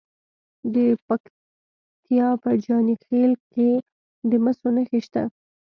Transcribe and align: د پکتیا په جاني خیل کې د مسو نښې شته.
د 0.73 0.75
پکتیا 1.05 2.27
په 2.41 2.49
جاني 2.63 2.95
خیل 3.05 3.33
کې 3.51 3.69
د 4.29 4.31
مسو 4.43 4.67
نښې 4.75 4.99
شته. 5.05 5.23